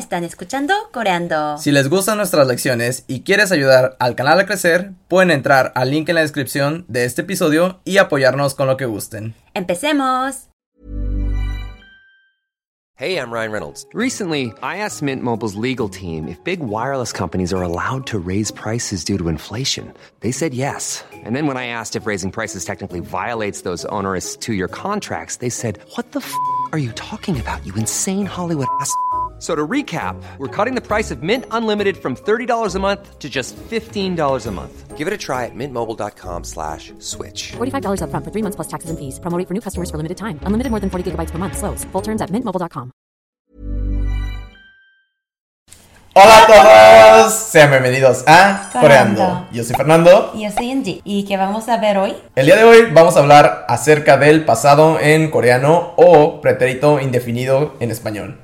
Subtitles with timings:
[0.00, 1.58] están escuchando Coreando.
[1.58, 5.90] Si les gustan nuestras lecciones y quieres ayudar al canal a crecer, pueden entrar al
[5.90, 9.34] link en la descripción de este episodio y apoyarnos con lo que gusten.
[9.54, 10.48] ¡Empecemos!
[13.00, 13.86] Hey, I'm Ryan Reynolds.
[13.94, 18.50] Recently, I asked Mint Mobile's legal team if big wireless companies are allowed to raise
[18.50, 19.94] prices due to inflation.
[20.20, 21.02] They said yes.
[21.24, 25.36] And then when I asked if raising prices technically violates those onerous two year contracts,
[25.36, 26.34] they said, What the f
[26.72, 28.92] are you talking about, you insane Hollywood ass?
[29.40, 33.28] So to recap, we're cutting the price of Mint Unlimited from $30 a month to
[33.30, 34.98] just $15 a month.
[34.98, 37.52] Give it a try at mintmobile.com slash switch.
[37.56, 39.18] $45 upfront for three months plus taxes and fees.
[39.18, 40.38] Promo rate for new customers for limited time.
[40.44, 41.56] Unlimited more than 40 gigabytes per month.
[41.56, 41.84] Slows.
[41.92, 42.92] Full terms at mintmobile.com.
[46.12, 49.22] Hola a todos, sean bienvenidos a Coreando.
[49.22, 49.48] Coreando.
[49.52, 50.32] Yo soy Fernando.
[50.34, 51.00] Y yo soy Angie.
[51.04, 52.16] ¿Y qué vamos a ver hoy?
[52.34, 57.76] El día de hoy vamos a hablar acerca del pasado en coreano o pretérito indefinido
[57.78, 58.40] en español.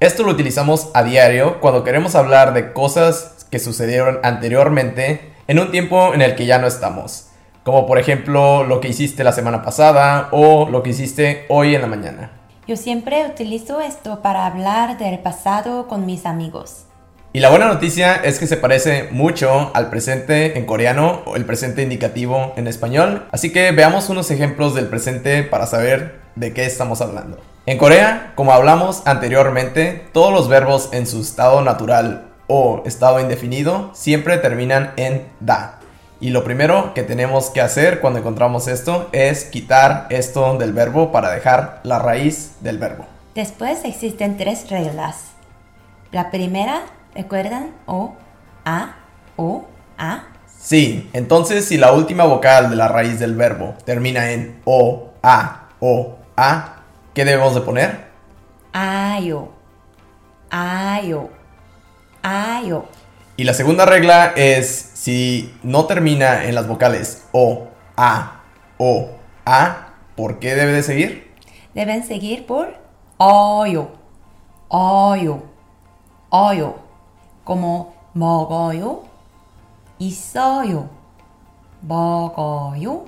[0.00, 5.70] Esto lo utilizamos a diario cuando queremos hablar de cosas que sucedieron anteriormente en un
[5.70, 7.26] tiempo en el que ya no estamos.
[7.64, 11.82] Como por ejemplo lo que hiciste la semana pasada o lo que hiciste hoy en
[11.82, 12.30] la mañana.
[12.66, 16.86] Yo siempre utilizo esto para hablar del pasado con mis amigos.
[17.34, 21.44] Y la buena noticia es que se parece mucho al presente en coreano o el
[21.44, 23.28] presente indicativo en español.
[23.32, 27.38] Así que veamos unos ejemplos del presente para saber de qué estamos hablando.
[27.66, 33.90] En Corea, como hablamos anteriormente, todos los verbos en su estado natural o estado indefinido
[33.94, 35.78] siempre terminan en da.
[36.18, 41.12] Y lo primero que tenemos que hacer cuando encontramos esto es quitar esto del verbo
[41.12, 43.06] para dejar la raíz del verbo.
[43.34, 45.32] Después existen tres reglas.
[46.12, 46.82] La primera,
[47.14, 47.70] ¿recuerdan?
[47.86, 48.14] O,
[48.64, 48.96] A,
[49.36, 50.24] O, A.
[50.58, 55.68] Sí, entonces si la última vocal de la raíz del verbo termina en o, a,
[55.80, 56.76] o, a,
[57.12, 58.06] ¿qué debemos de poner?
[58.72, 59.50] Ayo.
[60.50, 61.28] Ayo.
[62.22, 62.86] Ayo.
[63.36, 68.40] Y la segunda regla es si no termina en las vocales O, A,
[68.78, 69.10] O,
[69.44, 71.30] A, ¿por qué debe de seguir?
[71.74, 72.74] Deben seguir por
[73.18, 73.88] Oyo.
[74.68, 75.42] Oyo.
[76.30, 76.76] Oyo.
[77.44, 79.02] Como mogoyo,
[79.98, 80.86] isoyo,
[81.82, 83.04] mogoyo,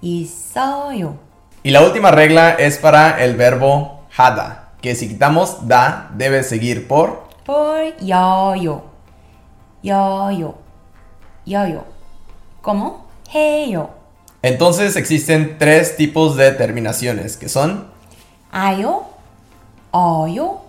[0.00, 1.29] isoyo.
[1.62, 6.88] Y la última regla es para el verbo hada, que si quitamos da, debe seguir
[6.88, 7.28] por.
[7.44, 8.84] Por yo-yo.
[9.82, 10.54] Yo-yo.
[11.44, 11.84] Yo-yo.
[12.62, 13.06] ¿Cómo?
[13.32, 13.90] Heyo.
[14.42, 17.88] Entonces existen tres tipos de terminaciones, que son.
[18.50, 19.02] Ayo,
[19.90, 20.60] oyo,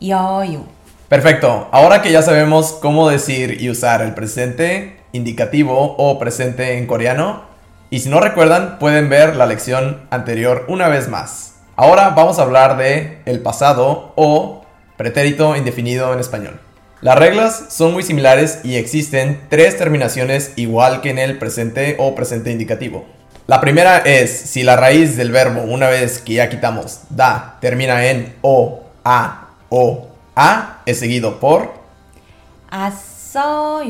[0.00, 0.60] yoyo.
[1.08, 1.68] Perfecto.
[1.72, 7.42] Ahora que ya sabemos cómo decir y usar el presente indicativo o presente en coreano,
[7.90, 11.54] y si no recuerdan pueden ver la lección anterior una vez más.
[11.76, 14.64] Ahora vamos a hablar de el pasado o
[14.96, 16.60] pretérito indefinido en español.
[17.00, 22.14] Las reglas son muy similares y existen tres terminaciones igual que en el presente o
[22.14, 23.04] presente indicativo.
[23.46, 28.06] La primera es si la raíz del verbo, una vez que ya quitamos da, termina
[28.06, 31.74] en o, a, o, a, es seguido por
[32.70, 33.82] as어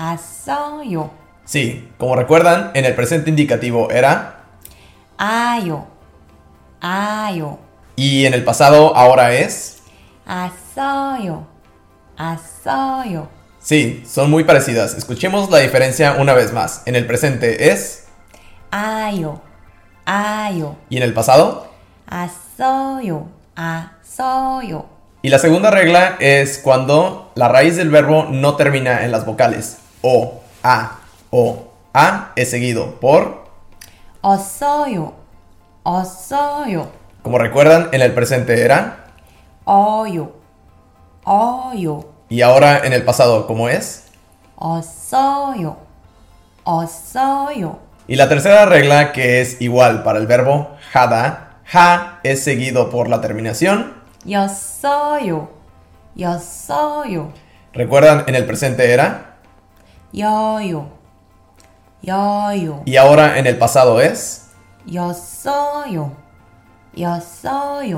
[0.00, 1.10] asayo.
[1.44, 4.44] Sí, como recuerdan, en el presente indicativo era
[5.18, 5.84] ayo.
[6.80, 7.58] Ayo.
[7.96, 9.82] Y en el pasado ahora es
[10.26, 11.42] asayo.
[12.16, 13.28] Asayo.
[13.60, 14.94] Sí, son muy parecidas.
[14.94, 16.82] Escuchemos la diferencia una vez más.
[16.86, 18.06] En el presente es
[18.70, 19.40] ayo.
[20.06, 20.76] Ayo.
[20.88, 21.70] ¿Y en el pasado?
[22.06, 23.26] Asoyo.
[23.54, 24.86] Asoyo.
[25.22, 29.79] Y la segunda regla es cuando la raíz del verbo no termina en las vocales.
[30.02, 30.98] O, A,
[31.30, 33.44] O, A es seguido por
[34.22, 35.12] osoyo,
[35.82, 36.86] osoyo.
[37.22, 39.06] Como recuerdan, en el presente era
[39.64, 40.32] oyo,
[41.24, 42.06] oyo.
[42.28, 44.04] Y ahora en el pasado, ¿cómo es?
[44.56, 45.76] Osoyo,
[46.64, 47.78] osoyo.
[48.06, 53.08] Y la tercera regla que es igual para el verbo hada, ha es seguido por
[53.08, 55.48] la terminación yosoyo,
[56.14, 57.28] yosoyo.
[57.72, 59.29] ¿Recuerdan en el presente era?
[60.12, 60.88] Yo-yo.
[62.02, 62.82] yo.
[62.84, 64.48] Y ahora en el pasado es.
[64.86, 66.12] Yo soy yo.
[67.20, 67.96] Soy.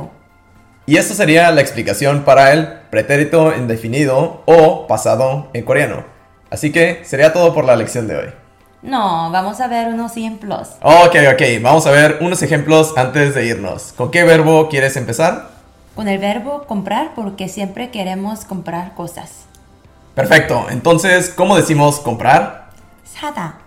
[0.85, 6.05] Y esta sería la explicación para el pretérito indefinido o pasado en coreano.
[6.50, 8.26] Así que sería todo por la lección de hoy.
[8.82, 10.70] No, vamos a ver unos ejemplos.
[10.82, 13.94] Ok, ok, vamos a ver unos ejemplos antes de irnos.
[13.97, 15.50] ¿Con qué verbo quieres empezar?
[15.94, 19.47] Con el verbo comprar porque siempre queremos comprar cosas.
[20.14, 20.67] Perfecto.
[20.70, 22.70] Entonces, ¿cómo decimos comprar?
[23.05, 23.59] Sada.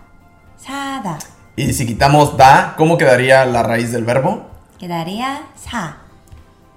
[0.56, 1.18] Sada.
[1.56, 4.46] Y si quitamos da, ¿cómo quedaría la raíz del verbo?
[4.78, 5.98] Quedaría sa.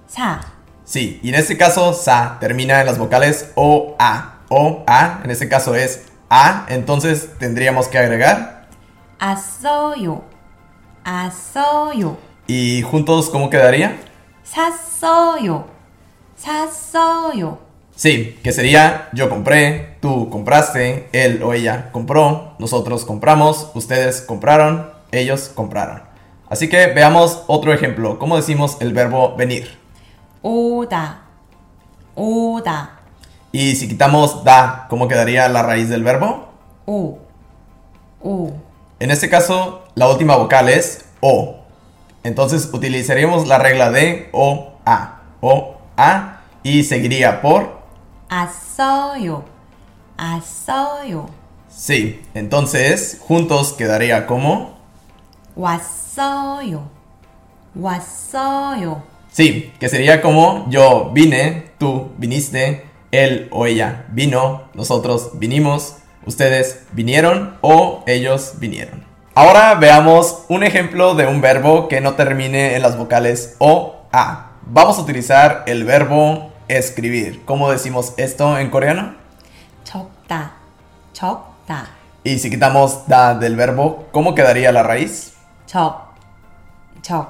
[0.08, 0.42] Sa.
[0.86, 4.36] Sí, y en este caso sa termina en las vocales o a.
[4.50, 8.60] O a, en este caso es a, entonces tendríamos que agregar
[9.20, 10.22] asoyo.
[11.04, 12.18] Asoyo.
[12.48, 14.00] Y juntos, ¿cómo quedaría?
[14.44, 15.66] Sasoyo.
[16.36, 17.60] Sasoyo.
[18.00, 24.90] Sí, que sería yo compré, tú compraste, él o ella compró, nosotros compramos, ustedes compraron,
[25.12, 26.04] ellos compraron.
[26.48, 28.18] Así que veamos otro ejemplo.
[28.18, 29.78] ¿Cómo decimos el verbo venir?
[30.42, 31.24] Oda.
[32.16, 33.02] Oda.
[33.52, 36.48] Y si quitamos da, ¿cómo quedaría la raíz del verbo?
[36.86, 37.18] U.
[38.22, 38.52] U.
[39.02, 41.58] En este caso, la última vocal es o.
[42.24, 45.20] Entonces utilizaríamos la regla de o a.
[45.42, 47.79] O a y seguiría por
[48.30, 49.44] assoyo,
[50.18, 51.26] assoyo.
[51.70, 54.78] Sí, entonces juntos quedaría como
[55.56, 56.82] wasoyo,
[57.76, 59.04] wasoyo.
[59.32, 66.84] Sí, que sería como yo vine, tú viniste, él o ella vino, nosotros vinimos, ustedes
[66.92, 69.06] vinieron o ellos vinieron.
[69.36, 74.52] Ahora veamos un ejemplo de un verbo que no termine en las vocales o a.
[74.64, 77.45] Vamos a utilizar el verbo escribir.
[77.45, 79.15] ¿Cómo decimos esto en coreano?
[79.85, 80.53] 적다,
[81.13, 81.87] 적다,
[82.25, 85.35] Y si quitamos da del verbo, ¿cómo quedaría la raíz?
[85.67, 85.95] 적,
[87.03, 87.29] 적,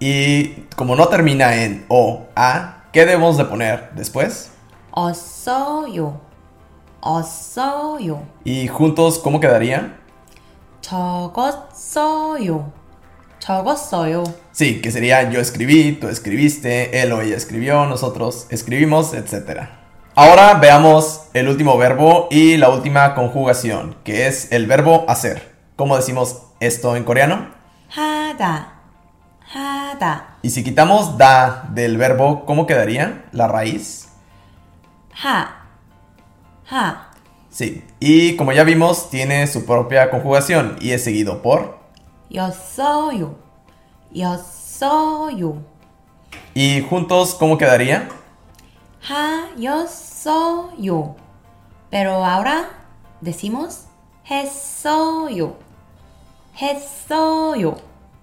[0.00, 4.50] Y como no termina en O, A, ¿qué debemos de poner después?
[4.92, 6.20] 없어요,
[7.00, 9.96] 없어요, Y juntos, ¿cómo quedaría?
[10.80, 12.72] 적었어요,
[13.42, 19.68] 적었어요, Sí, que sería yo escribí, tú escribiste, él o ella escribió, nosotros escribimos, etc.
[20.14, 25.54] Ahora veamos el último verbo y la última conjugación, que es el verbo hacer.
[25.76, 27.48] ¿Cómo decimos esto en coreano?
[27.88, 28.72] 하다,
[29.54, 34.08] 하다, Y si quitamos da del verbo, ¿cómo quedaría la raíz?
[35.14, 35.48] 하,
[36.68, 37.08] 하,
[37.50, 41.78] Sí, y como ya vimos, tiene su propia conjugación y es seguido por.
[42.32, 43.36] 였어요,
[44.14, 45.62] 였어요,
[46.54, 48.08] Y juntos, ¿cómo quedaría?
[49.00, 51.16] 하였어요.
[51.90, 52.68] Pero ahora
[53.20, 53.86] decimos
[54.28, 55.56] 했어요,
[56.60, 57.76] 했어요.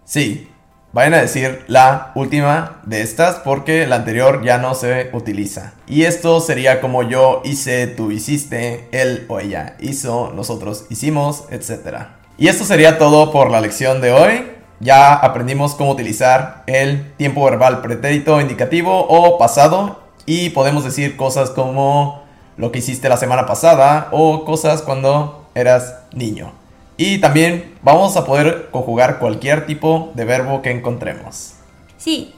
[0.04, 0.50] Sí,
[0.94, 5.74] vayan a decir la última de estas porque la anterior ya no se utiliza.
[5.88, 12.08] Y esto sería como yo hice, tú hiciste, él o ella hizo, nosotros hicimos, etc.
[12.41, 14.51] Y esto sería todo por la lección de hoy.
[14.81, 21.51] Ya aprendimos cómo utilizar el tiempo verbal pretérito indicativo o pasado y podemos decir cosas
[21.51, 22.23] como
[22.57, 26.53] lo que hiciste la semana pasada o cosas cuando eras niño.
[26.97, 31.57] Y también vamos a poder conjugar cualquier tipo de verbo que encontremos.
[31.99, 32.35] Sí,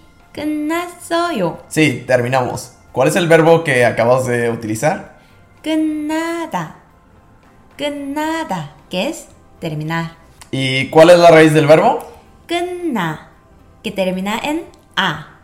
[1.31, 1.58] yo.
[1.69, 2.72] Sí, terminamos.
[2.90, 5.20] ¿Cuál es el verbo que acabas de utilizar?
[7.93, 8.72] nada.
[8.90, 9.28] ¿Qué es?
[9.62, 10.17] terminar.
[10.50, 12.06] ¿Y cuál es la raíz del verbo?
[13.82, 14.64] Que termina en
[14.97, 15.38] a.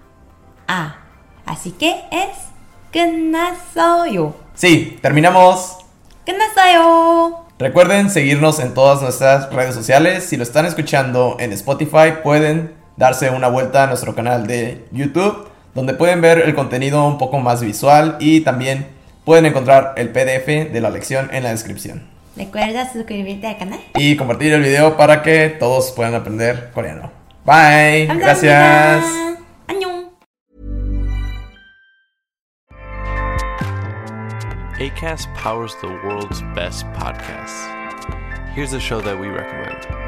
[0.66, 0.96] A.
[1.46, 2.48] Así que es
[4.12, 4.36] yo.
[4.54, 5.78] Sí, terminamos.
[6.74, 7.46] yo.
[7.58, 10.24] Recuerden seguirnos en todas nuestras redes sociales.
[10.24, 15.48] Si lo están escuchando en Spotify, pueden darse una vuelta a nuestro canal de YouTube,
[15.74, 18.88] donde pueden ver el contenido un poco más visual y también
[19.24, 22.17] pueden encontrar el PDF de la lección en la descripción.
[22.38, 23.80] Recuerda suscribirte al canal.
[23.96, 27.10] Y compartir el video para que todos puedan aprender coreano.
[27.44, 28.06] Bye.
[28.06, 29.04] Gracias.
[29.66, 30.10] 안녕.
[34.78, 37.66] ACAST powers the world's best podcasts.
[38.54, 40.07] Here's a show that we recommend.